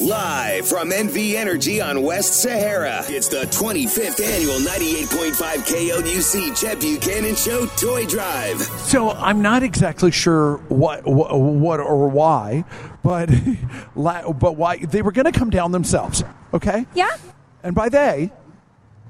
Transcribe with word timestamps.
Live 0.00 0.68
from 0.68 0.90
NV 0.90 1.34
Energy 1.34 1.80
on 1.80 2.02
West 2.02 2.42
Sahara, 2.42 3.02
it's 3.08 3.26
the 3.26 3.46
25th 3.46 4.22
annual 4.22 4.58
98.5 4.58 5.32
KLUC 5.66 6.60
Chet 6.60 6.78
Buchanan 6.78 7.34
Show 7.34 7.66
Toy 7.76 8.04
Drive. 8.06 8.60
So 8.60 9.10
I'm 9.10 9.42
not 9.42 9.64
exactly 9.64 10.12
sure 10.12 10.58
what 10.68 11.04
what, 11.04 11.36
what 11.40 11.80
or 11.80 12.06
why, 12.06 12.64
but 13.02 13.28
but 13.96 14.56
why 14.56 14.76
they 14.76 15.02
were 15.02 15.10
going 15.10 15.24
to 15.24 15.36
come 15.36 15.50
down 15.50 15.72
themselves. 15.72 16.22
Okay. 16.54 16.86
Yeah. 16.94 17.16
And 17.64 17.74
by 17.74 17.88
they, 17.88 18.30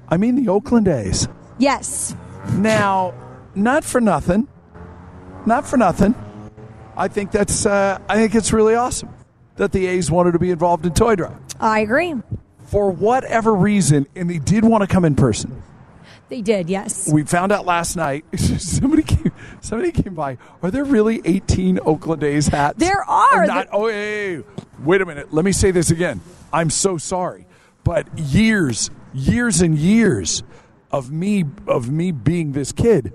I 0.07 0.17
mean 0.17 0.43
the 0.43 0.49
Oakland 0.49 0.87
A's. 0.87 1.27
Yes. 1.59 2.15
Now, 2.53 3.13
not 3.53 3.83
for 3.83 4.01
nothing, 4.01 4.47
not 5.45 5.67
for 5.67 5.77
nothing. 5.77 6.15
I 6.97 7.09
think 7.09 7.31
that's 7.31 7.67
uh, 7.67 7.99
I 8.09 8.15
think 8.15 8.33
it's 8.33 8.51
really 8.51 8.73
awesome 8.73 9.13
that 9.59 9.73
the 9.73 9.85
A's 9.87 10.09
wanted 10.09 10.31
to 10.31 10.39
be 10.39 10.51
involved 10.51 10.85
in 10.85 10.93
Toy 10.93 11.15
Drive. 11.15 11.37
I 11.59 11.81
agree. 11.81 12.15
For 12.63 12.89
whatever 12.89 13.53
reason, 13.53 14.07
and 14.15 14.29
they 14.29 14.39
did 14.39 14.63
want 14.63 14.81
to 14.81 14.87
come 14.87 15.03
in 15.03 15.15
person. 15.15 15.61
They 16.29 16.41
did, 16.41 16.69
yes. 16.69 17.11
We 17.11 17.23
found 17.23 17.51
out 17.51 17.65
last 17.65 17.95
night. 17.95 18.23
somebody 18.37 19.03
came. 19.03 19.31
Somebody 19.61 19.91
came 19.91 20.15
by. 20.15 20.37
Are 20.63 20.71
there 20.71 20.85
really 20.85 21.21
18 21.25 21.79
Oakland 21.85 22.23
A's 22.23 22.47
hats? 22.47 22.77
There 22.77 23.03
are. 23.03 23.45
Not. 23.45 23.67
Oh, 23.71 23.87
hey, 23.87 24.37
hey, 24.37 24.43
wait 24.79 25.01
a 25.01 25.05
minute. 25.05 25.33
Let 25.33 25.43
me 25.43 25.51
say 25.51 25.71
this 25.71 25.91
again. 25.91 26.21
I'm 26.53 26.69
so 26.69 26.97
sorry, 26.97 27.45
but 27.83 28.07
years, 28.17 28.89
years 29.13 29.61
and 29.61 29.77
years 29.77 30.43
of 30.91 31.11
me 31.11 31.45
of 31.67 31.91
me 31.91 32.11
being 32.11 32.53
this 32.53 32.71
kid, 32.71 33.13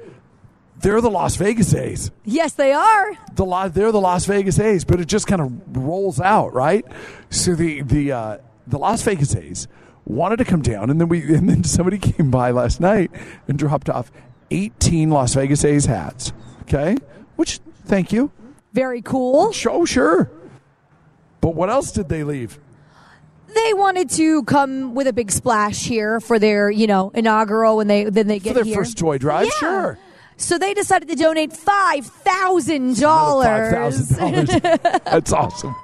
they're 0.80 1.00
the 1.00 1.11
Las 1.11 1.36
Vegas 1.36 1.75
A's. 1.75 2.11
Yes, 2.25 2.53
they 2.55 2.72
are. 2.72 3.12
The 3.34 3.70
they're 3.72 3.92
the 3.92 4.00
Las 4.00 4.25
Vegas 4.27 4.58
A's, 4.58 4.84
but 4.84 5.00
it 5.00 5.06
just 5.06 5.27
kind 5.27 5.41
of 5.41 5.77
rolls 5.77 6.20
out, 6.20 6.53
right? 6.53 6.84
So 7.31 7.55
the 7.55 7.83
the 7.83 8.12
uh, 8.12 8.39
the 8.66 8.78
Las 8.78 9.03
Vegas 9.03 9.34
A's 9.36 9.69
wanted 10.05 10.36
to 10.36 10.44
come 10.44 10.62
down, 10.62 10.91
and 10.91 11.00
then 11.00 11.08
we 11.08 11.22
and 11.34 11.48
then 11.48 11.64
somebody 11.64 11.98
came 11.98 12.31
by 12.31 12.50
last 12.50 12.81
night 12.81 13.11
and 13.48 13.58
dropped 13.58 13.89
off 13.89 14.11
18 14.50 15.11
Las 15.11 15.34
Vegas 15.34 15.65
A's 15.65 15.87
hats. 15.87 16.32
Okay, 16.62 16.97
which 17.37 17.60
thank 17.87 18.12
you. 18.12 18.31
Very 18.72 19.03
cool. 19.03 19.53
Oh, 19.71 19.84
sure. 19.84 20.31
But 21.41 21.54
what 21.54 21.71
else 21.71 21.93
did 21.93 22.09
they 22.09 22.25
leave? 22.25 22.59
They 23.54 23.72
wanted 23.75 24.10
to 24.10 24.43
come 24.44 24.94
with 24.97 25.06
a 25.06 25.12
big 25.12 25.31
splash 25.31 25.84
here 25.84 26.19
for 26.19 26.41
their, 26.41 26.71
you 26.71 26.88
know, 26.88 27.10
inaugural 27.15 27.77
when 27.77 27.87
they 27.87 28.04
then 28.04 28.27
they 28.27 28.41
get 28.41 28.50
For 28.50 28.54
their 28.54 28.65
here. 28.65 28.77
first 28.77 28.98
toy 28.98 29.19
drive, 29.19 29.44
Yeah. 29.47 29.50
sure. 29.59 29.98
So 30.37 30.59
they 30.59 30.75
decided 30.75 31.09
to 31.09 31.15
donate 31.17 31.53
five 31.53 32.06
thousand 32.06 32.99
dollars. 33.00 34.09
thousand 34.11 34.47
dollars. 34.47 34.61
That's 35.05 35.33
awesome. 35.33 35.75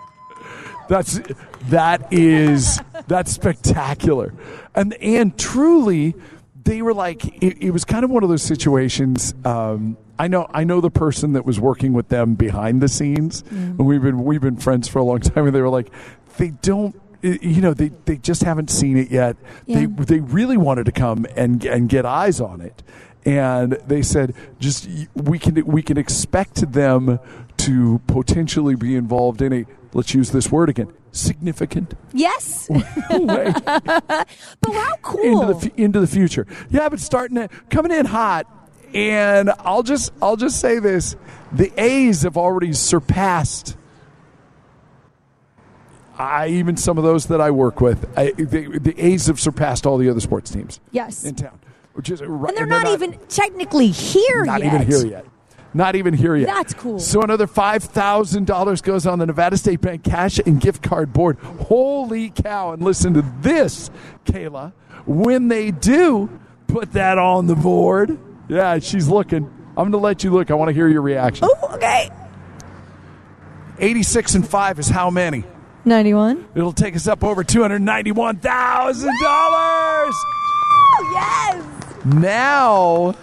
That's 0.89 1.21
that 1.69 2.13
is 2.13 2.81
that's 3.07 3.31
spectacular, 3.31 4.35
and 4.75 4.95
and 4.95 5.39
truly, 5.39 6.17
they 6.65 6.83
were 6.83 6.95
like 6.95 7.25
it, 7.43 7.63
it 7.63 7.71
was 7.71 7.85
kind 7.85 8.05
of 8.05 8.11
one 8.11 8.25
of 8.25 8.29
those 8.29 8.43
situations. 8.43 9.35
Um, 9.45 9.97
I 10.19 10.27
know 10.27 10.51
I 10.53 10.65
know 10.65 10.81
the 10.81 10.91
person 10.91 11.35
that 11.35 11.47
was 11.47 11.61
working 11.61 11.93
with 11.93 12.09
them 12.09 12.35
behind 12.35 12.83
the 12.83 12.89
scenes, 12.89 13.45
and 13.51 13.79
we've 13.79 14.03
been 14.03 14.25
we've 14.25 14.41
been 14.41 14.57
friends 14.57 14.89
for 14.89 14.99
a 14.99 15.05
long 15.05 15.21
time, 15.21 15.47
and 15.47 15.55
they 15.55 15.63
were 15.63 15.69
like, 15.69 15.93
they 16.39 16.51
don't. 16.51 17.01
You 17.23 17.61
know, 17.61 17.75
they, 17.75 17.91
they 18.07 18.17
just 18.17 18.43
haven't 18.45 18.71
seen 18.71 18.97
it 18.97 19.11
yet. 19.11 19.37
They 19.67 19.85
they 19.87 20.21
really 20.21 20.57
wanted 20.57 20.87
to 20.87 20.93
come 20.93 21.27
and 21.37 21.65
and 21.67 21.89
get 21.89 22.05
eyes 22.07 22.41
on 22.41 22.63
it, 22.63 22.83
and 23.25 23.73
they 23.87 24.03
said 24.03 24.35
just 24.59 24.89
we 25.15 25.39
can 25.39 25.65
we 25.67 25.83
can 25.83 25.99
expect 25.99 26.73
them 26.73 27.19
to 27.57 28.01
potentially 28.07 28.75
be 28.75 28.97
involved 28.97 29.43
in 29.43 29.53
a 29.53 29.67
let's 29.93 30.15
use 30.15 30.31
this 30.31 30.51
word 30.51 30.69
again 30.69 30.93
significant 31.13 31.95
Yes. 32.13 32.69
but 33.11 34.27
how 34.73 34.95
cool. 35.03 35.51
into 35.51 35.69
the 35.69 35.73
into 35.83 36.01
the 36.01 36.07
future. 36.07 36.47
Yeah, 36.71 36.89
but 36.89 37.01
starting 37.01 37.37
to, 37.37 37.49
coming 37.69 37.93
in 37.93 38.07
hot, 38.07 38.47
and 38.95 39.51
I'll 39.61 39.83
just 39.83 40.13
I'll 40.23 40.37
just 40.37 40.61
say 40.61 40.79
this: 40.79 41.17
the 41.53 41.73
A's 41.81 42.23
have 42.23 42.37
already 42.37 42.73
surpassed. 42.73 43.77
I 46.19 46.49
even 46.49 46.77
some 46.77 46.99
of 46.99 47.05
those 47.05 47.27
that 47.27 47.41
I 47.41 47.51
work 47.51 47.81
with, 47.81 48.07
I, 48.17 48.33
they, 48.33 48.67
the 48.67 48.95
A's 48.99 49.27
have 49.29 49.41
surpassed 49.41 49.87
all 49.87 49.97
the 49.97 50.11
other 50.11 50.21
sports 50.21 50.51
teams 50.51 50.79
yes. 50.91 51.25
in 51.25 51.35
town, 51.35 51.59
which 52.01 52.09
is 52.09 52.23
right. 52.23 52.49
and 52.49 52.57
they're 52.57 52.65
not, 52.65 52.87
even 52.87 53.13
technically 53.29 53.89
here 53.89 54.43
not 54.47 54.63
yet. 54.63 54.73
even 54.73 54.87
here 54.87 55.07
yet. 55.07 55.27
Not 55.75 55.97
even 55.97 56.15
here 56.15 56.35
yet. 56.35 56.47
That's 56.47 56.73
cool. 56.73 56.99
So 56.99 57.21
another 57.21 57.47
five 57.47 57.85
thousand 57.85 58.47
dollars 58.47 58.81
goes 58.81 59.07
on 59.07 59.19
the 59.19 59.27
Nevada 59.27 59.59
State 59.59 59.83
Bank 59.83 60.03
cash 60.03 60.39
and 60.39 60.59
gift 60.59 60.83
card 60.83 61.13
board. 61.13 61.37
Holy 61.39 62.31
cow! 62.31 62.73
And 62.73 62.83
listen 62.83 63.13
to 63.13 63.35
this, 63.43 63.91
Kayla. 64.25 64.73
When 65.05 65.49
they 65.49 65.73
do 65.73 66.41
put 66.69 66.95
that 66.95 67.19
on 67.19 67.47
the 67.47 67.55
board, 67.55 68.19
yeah, 68.49 68.79
she's 68.79 69.07
looking. 69.07 69.45
I'm 69.45 69.75
going 69.75 69.93
to 69.93 69.99
let 69.99 70.25
you 70.25 70.31
look. 70.31 70.51
I 70.51 70.55
want 70.55 70.71
to 70.71 70.73
hear 70.73 70.89
your 70.89 71.03
reaction. 71.03 71.47
Oh, 71.51 71.75
okay. 71.75 72.09
Eighty-six 73.79 74.35
and 74.35 74.49
five 74.49 74.79
is 74.79 74.89
how 74.89 75.11
many? 75.11 75.45
Ninety-one. 75.85 76.49
It'll 76.55 76.73
take 76.73 76.97
us 76.97 77.07
up 77.07 77.23
over 77.23 77.45
two 77.45 77.61
hundred 77.61 77.83
ninety-one 77.83 78.39
thousand 78.39 79.13
dollars. 79.21 80.15
Oh 80.93 81.11
yes. 81.13 81.80
Now 82.05 83.15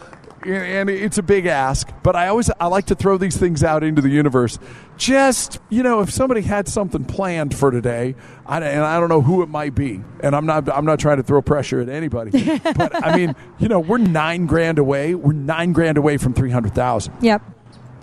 and 0.46 0.90
it's 0.90 1.18
a 1.18 1.24
big 1.24 1.46
ask 1.48 1.90
but 2.04 2.16
i 2.16 2.28
always 2.28 2.50
i 2.60 2.68
like 2.68 2.86
to 2.86 2.96
throw 2.96 3.18
these 3.18 3.36
things 3.36 3.64
out 3.64 3.84
into 3.84 4.02
the 4.02 4.10
universe. 4.10 4.60
Just 4.98 5.60
you 5.70 5.84
know 5.84 6.00
if 6.02 6.12
somebody 6.12 6.42
had 6.42 6.68
something 6.68 7.04
planned 7.06 7.56
for 7.56 7.70
today 7.70 8.16
I, 8.46 8.60
and 8.62 8.84
i 8.84 9.00
don't 9.00 9.10
know 9.10 9.22
who 9.22 9.42
it 9.44 9.50
might 9.50 9.76
be 9.76 10.02
and 10.22 10.36
i'm 10.36 10.46
not 10.46 10.70
i'm 10.70 10.86
not 10.86 11.00
trying 11.00 11.18
to 11.18 11.24
throw 11.24 11.42
pressure 11.42 11.82
at 11.82 11.90
anybody 11.90 12.60
but 12.76 13.04
i 13.06 13.16
mean 13.16 13.36
you 13.60 13.68
know 13.68 13.80
we're 13.80 13.98
nine 14.00 14.46
grand 14.48 14.80
away 14.80 15.14
we're 15.16 15.34
nine 15.34 15.72
grand 15.74 15.98
away 15.98 16.18
from 16.18 16.34
300000 16.34 17.14
Yep. 17.22 17.42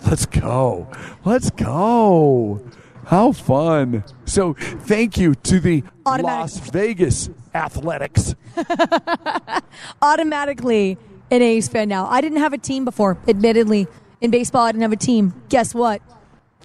let's 0.06 0.26
go. 0.26 0.86
Let's 1.24 1.50
go 1.50 2.60
how 3.06 3.32
fun 3.32 4.02
so 4.24 4.54
thank 4.54 5.16
you 5.18 5.34
to 5.34 5.60
the 5.60 5.82
Automatic- 6.06 6.24
las 6.40 6.58
vegas 6.70 7.30
athletics 7.54 8.34
Automatically 10.02 10.98
an 11.30 11.42
A's 11.42 11.68
fan 11.68 11.88
now. 11.88 12.06
I 12.06 12.20
didn't 12.20 12.38
have 12.38 12.52
a 12.52 12.58
team 12.58 12.84
before, 12.84 13.18
admittedly. 13.26 13.86
In 14.20 14.30
baseball, 14.30 14.62
I 14.62 14.70
didn't 14.72 14.82
have 14.82 14.92
a 14.92 14.96
team. 14.96 15.34
Guess 15.48 15.74
what? 15.74 16.00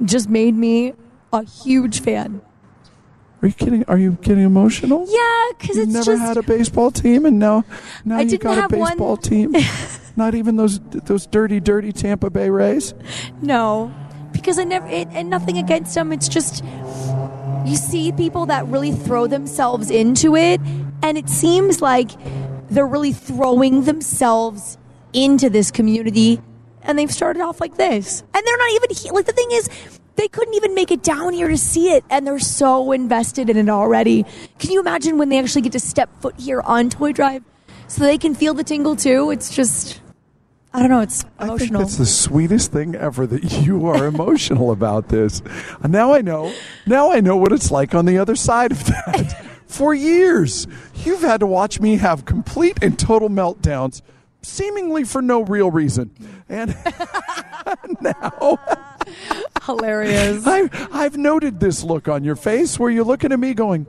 Just 0.04 0.30
made 0.30 0.54
me 0.56 0.94
a 1.34 1.44
huge 1.44 2.02
fan. 2.02 2.42
Are 3.42 3.48
you 3.48 3.54
kidding? 3.54 3.86
Are 3.88 3.98
you 3.98 4.18
getting 4.22 4.44
emotional? 4.44 5.06
Yeah, 5.10 5.58
because 5.58 5.78
You 5.78 5.84
it's 5.84 5.94
never 5.94 6.06
just 6.14 6.22
had 6.22 6.38
a 6.38 6.44
baseball 6.44 6.92
team, 6.92 7.26
and 7.26 7.40
now 7.40 7.64
now 8.06 8.18
I 8.18 8.22
you 8.22 8.38
got 8.38 8.58
a 8.58 8.62
have 8.62 8.72
one- 8.72 8.92
baseball 8.92 9.18
team. 9.18 9.56
Not 10.16 10.36
even 10.36 10.58
those 10.58 10.80
those 10.82 11.26
dirty, 11.26 11.60
dirty 11.62 11.94
Tampa 11.94 12.30
Bay 12.30 12.50
Rays. 12.50 12.94
no, 13.42 13.92
because 14.32 14.60
I 14.60 14.64
never 14.64 14.88
it, 14.88 15.08
and 15.12 15.30
nothing 15.30 15.58
against 15.58 15.96
them. 15.96 16.12
It's 16.12 16.28
just 16.28 16.64
you 17.66 17.76
see 17.76 18.12
people 18.12 18.46
that 18.48 18.66
really 18.68 18.92
throw 18.92 19.28
themselves 19.28 19.92
into 19.92 20.36
it, 20.36 20.62
and 21.04 21.18
it 21.18 21.30
seems 21.30 21.82
like 21.82 22.12
they're 22.70 22.88
really 22.88 23.14
throwing 23.14 23.84
themselves 23.84 24.78
into 25.14 25.50
this 25.50 25.72
community, 25.72 26.42
and 26.84 26.98
they've 26.98 27.12
started 27.12 27.42
off 27.42 27.60
like 27.60 27.76
this, 27.78 28.22
and 28.22 28.44
they're 28.46 28.58
not 28.58 28.72
even 28.72 29.14
like 29.14 29.26
the 29.26 29.34
thing 29.34 29.50
is. 29.52 29.70
they 30.20 30.28
couldn't 30.28 30.54
even 30.54 30.76
make 30.76 30.92
it 30.92 31.02
down 31.02 31.32
here 31.32 31.48
to 31.48 31.58
see 31.58 31.94
it, 31.94 32.04
and 32.10 32.28
they're 32.28 32.40
so 32.40 32.92
invested 32.92 33.50
in 33.50 33.56
it 33.56 33.70
already. 33.70 34.26
Can 34.60 34.70
you 34.72 34.82
imagine 34.82 35.18
when 35.18 35.30
they 35.30 35.40
actually 35.40 35.62
get 35.62 35.72
to 35.72 35.80
step 35.80 36.10
foot 36.22 36.38
here 36.38 36.60
on 36.62 36.90
Toy 36.90 37.14
Drive, 37.14 37.42
so 37.88 38.04
they 38.04 38.18
can 38.18 38.36
feel 38.36 38.54
the 38.54 38.66
tingle 38.66 38.98
too? 38.98 39.32
It's 39.32 39.56
just, 39.56 40.02
I 40.74 40.80
don't 40.82 40.90
know, 40.90 41.00
it's 41.02 41.26
I 41.40 41.48
think 41.48 41.50
emotional. 41.50 41.80
that's 41.82 41.96
the 41.98 42.06
sweetest 42.06 42.72
thing 42.72 42.96
ever 42.96 43.26
that 43.26 43.44
you 43.66 43.88
are 43.88 44.06
emotional 44.06 44.72
about 44.72 45.10
this. 45.10 45.42
And 45.82 45.92
now 45.92 46.14
I 46.14 46.22
know. 46.22 46.54
Now 46.86 47.12
I 47.12 47.22
know 47.22 47.38
what 47.38 47.52
it's 47.52 47.72
like 47.72 47.96
on 47.96 48.06
the 48.06 48.18
other 48.20 48.36
side 48.36 48.72
of 48.72 48.86
that. 48.86 49.46
For 49.66 49.94
years, 49.94 50.68
you've 50.96 51.22
had 51.22 51.40
to 51.42 51.48
watch 51.48 51.80
me 51.80 51.98
have 51.98 52.26
complete 52.26 52.80
and 52.82 52.98
total 52.98 53.30
meltdowns, 53.30 54.02
seemingly 54.42 55.04
for 55.04 55.22
no 55.22 55.44
real 55.44 55.70
reason. 55.70 56.10
And 56.50 56.76
now 58.02 58.58
Hilarious. 59.64 60.44
I, 60.46 60.70
I've 60.92 61.18
noted 61.18 61.60
this 61.60 61.84
look 61.84 62.08
on 62.08 62.24
your 62.24 62.36
face 62.36 62.80
where 62.80 62.90
you're 62.90 63.06
looking 63.06 63.32
at 63.32 63.40
me 63.40 63.54
going, 63.54 63.86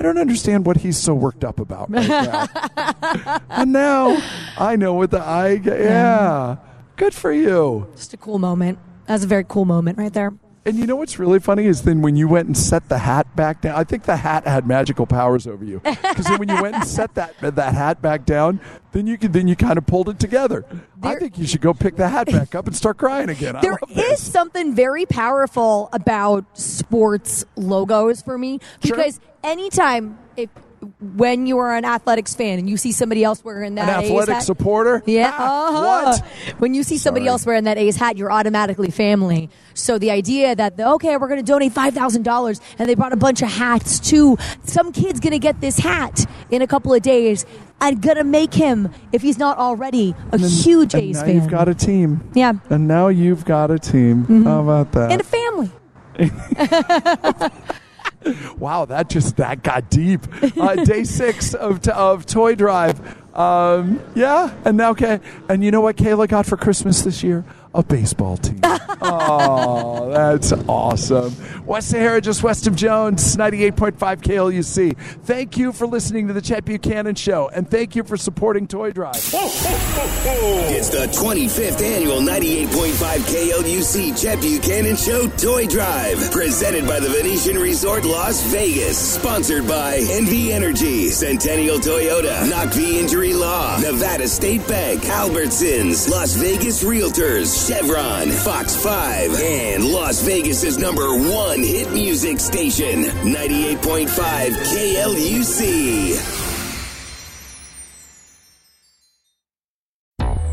I 0.00 0.02
don't 0.02 0.16
understand 0.16 0.64
what 0.64 0.78
he's 0.78 0.96
so 0.96 1.12
worked 1.14 1.44
up 1.44 1.60
about 1.60 1.90
right 1.90 2.08
now. 2.08 3.38
and 3.50 3.70
now 3.70 4.16
I 4.56 4.74
know 4.74 4.94
what 4.94 5.10
the 5.10 5.20
I, 5.20 5.50
yeah, 5.62 6.56
good 6.96 7.12
for 7.12 7.30
you. 7.30 7.86
Just 7.94 8.14
a 8.14 8.16
cool 8.16 8.38
moment. 8.38 8.78
That's 9.06 9.24
a 9.24 9.26
very 9.26 9.44
cool 9.44 9.66
moment 9.66 9.98
right 9.98 10.10
there. 10.12 10.32
And 10.66 10.76
you 10.76 10.86
know 10.86 10.96
what's 10.96 11.18
really 11.18 11.38
funny 11.38 11.64
is 11.64 11.82
then 11.82 12.02
when 12.02 12.16
you 12.16 12.28
went 12.28 12.46
and 12.46 12.56
set 12.56 12.88
the 12.90 12.98
hat 12.98 13.34
back 13.34 13.62
down, 13.62 13.74
I 13.76 13.84
think 13.84 14.02
the 14.02 14.16
hat 14.16 14.46
had 14.46 14.66
magical 14.66 15.06
powers 15.06 15.46
over 15.46 15.64
you. 15.64 15.80
Because 15.80 16.26
then 16.26 16.38
when 16.38 16.50
you 16.50 16.60
went 16.60 16.74
and 16.74 16.84
set 16.86 17.14
that 17.14 17.34
that 17.40 17.74
hat 17.74 18.02
back 18.02 18.26
down, 18.26 18.60
then 18.92 19.06
you 19.06 19.16
could 19.16 19.32
then 19.32 19.48
you 19.48 19.56
kind 19.56 19.78
of 19.78 19.86
pulled 19.86 20.10
it 20.10 20.18
together. 20.18 20.66
I 21.02 21.14
think 21.14 21.38
you 21.38 21.46
should 21.46 21.62
go 21.62 21.72
pick 21.72 21.96
the 21.96 22.08
hat 22.08 22.26
back 22.26 22.54
up 22.54 22.66
and 22.66 22.76
start 22.76 22.98
crying 22.98 23.30
again. 23.30 23.56
I 23.56 23.60
There 23.62 23.78
is 23.96 24.20
something 24.20 24.74
very 24.74 25.06
powerful 25.06 25.88
about 25.94 26.44
sports 26.58 27.44
logos 27.56 28.20
for 28.20 28.36
me 28.36 28.60
Sure. 28.84 28.96
because 28.96 29.18
anytime 29.42 30.18
if 30.36 30.50
when 31.00 31.46
you 31.46 31.58
are 31.58 31.74
an 31.76 31.84
athletics 31.84 32.34
fan 32.34 32.58
and 32.58 32.68
you 32.68 32.76
see 32.76 32.92
somebody 32.92 33.22
else 33.22 33.44
wearing 33.44 33.74
that 33.74 33.88
An 33.88 34.04
A's 34.04 34.10
athletic 34.10 34.34
hat, 34.36 34.42
supporter? 34.44 35.02
yeah, 35.06 35.30
Ah, 35.32 35.68
uh-huh. 35.68 36.20
What? 36.50 36.58
When 36.60 36.72
you 36.74 36.82
see 36.82 36.96
somebody 36.98 37.24
Sorry. 37.24 37.30
else 37.30 37.46
wearing 37.46 37.64
that 37.64 37.76
A's 37.78 37.96
hat, 37.96 38.16
you're 38.16 38.32
automatically 38.32 38.90
family. 38.90 39.50
So 39.74 39.98
the 39.98 40.10
idea 40.10 40.54
that 40.56 40.76
the, 40.78 40.88
okay, 40.92 41.16
we're 41.16 41.28
going 41.28 41.40
to 41.40 41.46
donate 41.46 41.72
five 41.72 41.92
thousand 41.94 42.22
dollars, 42.22 42.60
and 42.78 42.88
they 42.88 42.94
brought 42.94 43.12
a 43.12 43.16
bunch 43.16 43.42
of 43.42 43.48
hats 43.50 44.00
too. 44.00 44.36
Some 44.64 44.92
kid's 44.92 45.20
going 45.20 45.32
to 45.32 45.38
get 45.38 45.60
this 45.60 45.78
hat 45.78 46.24
in 46.50 46.62
a 46.62 46.66
couple 46.66 46.94
of 46.94 47.02
days. 47.02 47.44
I'm 47.82 47.98
going 48.00 48.16
to 48.18 48.24
make 48.24 48.52
him, 48.52 48.90
if 49.12 49.22
he's 49.22 49.38
not 49.38 49.56
already, 49.58 50.14
a 50.32 50.38
huge 50.38 50.92
and 50.94 51.02
A's 51.02 51.16
now 51.20 51.24
fan. 51.26 51.34
you've 51.36 51.48
got 51.48 51.68
a 51.68 51.74
team. 51.74 52.20
yeah, 52.34 52.52
And 52.68 52.86
now 52.86 53.08
you've 53.08 53.44
got 53.46 53.70
a 53.70 53.78
team. 53.78 54.44
How 54.44 54.60
about 54.60 54.92
that? 54.92 55.12
and 55.12 55.20
a 55.20 55.24
family. 55.24 55.70
Wow, 58.58 58.84
that 58.84 59.08
just 59.08 59.36
that 59.38 59.62
got 59.62 59.88
deep. 59.90 60.20
Uh, 60.58 60.84
day 60.84 61.04
six 61.04 61.54
of 61.54 61.86
of 61.88 62.26
Toy 62.26 62.54
Drive. 62.54 63.00
Um, 63.36 64.00
yeah, 64.14 64.54
and 64.64 64.76
now 64.76 64.90
okay, 64.90 65.20
and 65.48 65.64
you 65.64 65.70
know 65.70 65.80
what 65.80 65.96
Kayla 65.96 66.28
got 66.28 66.44
for 66.46 66.56
Christmas 66.56 67.02
this 67.02 67.22
year? 67.22 67.44
A 67.72 67.84
baseball 67.84 68.36
team. 68.36 68.60
oh, 68.64 70.10
that's 70.10 70.52
awesome. 70.66 71.32
West 71.64 71.90
Sahara, 71.90 72.20
just 72.20 72.42
west 72.42 72.66
of 72.66 72.74
Jones, 72.74 73.36
ninety-eight 73.36 73.76
point 73.76 73.96
five 73.96 74.20
KLUC. 74.20 74.96
Thank 75.22 75.56
you 75.56 75.70
for 75.72 75.86
listening 75.86 76.26
to 76.26 76.32
the 76.32 76.40
Chet 76.40 76.64
Buchanan 76.64 77.14
Show, 77.14 77.48
and 77.54 77.70
thank 77.70 77.94
you 77.94 78.02
for 78.02 78.16
supporting 78.16 78.66
Toy 78.66 78.90
Drive. 78.90 79.14
It's 79.14 80.88
the 80.88 81.06
25th 81.12 81.80
annual 81.80 82.20
98.5 82.20 83.18
KLUC 83.30 84.20
Chet 84.20 84.40
Buchanan 84.40 84.96
Show 84.96 85.28
Toy 85.36 85.66
Drive. 85.66 86.30
Presented 86.32 86.86
by 86.88 86.98
the 86.98 87.08
Venetian 87.08 87.56
Resort 87.56 88.04
Las 88.04 88.42
Vegas. 88.50 88.98
Sponsored 89.14 89.68
by 89.68 89.98
NV 90.00 90.50
Energy, 90.50 91.08
Centennial 91.10 91.78
Toyota, 91.78 92.50
Naqvi 92.50 92.94
Injury 92.94 93.32
Law, 93.32 93.78
Nevada 93.80 94.26
State 94.26 94.66
Bank, 94.66 95.02
Albertsons, 95.02 96.08
Las 96.10 96.34
Vegas 96.34 96.82
Realtors, 96.82 97.59
Chevron, 97.66 98.30
Fox 98.30 98.74
5, 98.82 99.38
and 99.40 99.84
Las 99.84 100.22
Vegas's 100.22 100.78
number 100.78 101.14
one 101.14 101.62
hit 101.62 101.92
music 101.92 102.40
station, 102.40 103.04
98.5 103.04 104.08
KLUC. 104.08 106.16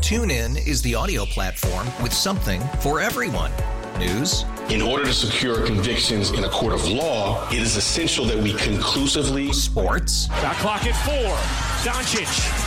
TuneIn 0.01 0.67
is 0.67 0.81
the 0.81 0.95
audio 0.95 1.25
platform 1.25 1.87
with 2.03 2.13
something 2.13 2.61
for 2.81 2.99
everyone. 2.99 3.51
News, 3.97 4.43
In 4.69 4.81
order 4.81 5.05
to 5.05 5.13
secure 5.13 5.65
convictions 5.65 6.31
in 6.31 6.43
a 6.43 6.49
court 6.49 6.73
of 6.73 6.85
law, 6.87 7.47
it 7.49 7.59
is 7.59 7.77
essential 7.77 8.25
that 8.25 8.37
we 8.37 8.53
conclusively 8.53 9.51
sports, 9.53 10.27
Got 10.27 10.55
clock 10.57 10.85
at 10.85 10.95
four. 11.05 11.33
Doncic. 11.83 12.66